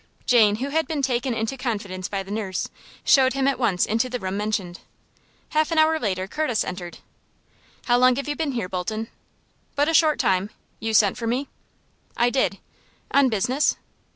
Jane, 0.25 0.55
who 0.55 0.69
had 0.69 0.87
been 0.87 1.03
taken 1.03 1.35
into 1.35 1.55
confidence 1.55 2.07
by 2.07 2.23
the 2.23 2.31
nurse, 2.31 2.69
showed 3.03 3.33
him 3.33 3.47
at 3.47 3.59
once 3.59 3.85
into 3.85 4.09
the 4.09 4.17
room 4.19 4.35
mentioned. 4.35 4.79
Half 5.49 5.69
an 5.71 5.77
hour 5.77 5.99
later 5.99 6.25
Curtis 6.27 6.63
entered. 6.63 6.97
"How 7.85 7.97
long 7.99 8.15
have 8.15 8.27
you 8.27 8.35
been 8.35 8.53
here, 8.53 8.67
Bolton?" 8.67 9.09
"But 9.75 9.87
a 9.89 9.93
short 9.93 10.17
time. 10.17 10.49
You 10.79 10.95
sent 10.95 11.19
for 11.19 11.27
me?" 11.27 11.49
"I 12.17 12.31
did." 12.31 12.57
"On 13.11 13.29
business?" 13.29 13.75